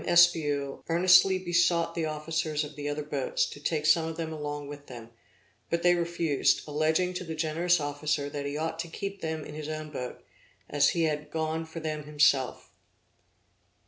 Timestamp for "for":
11.67-11.79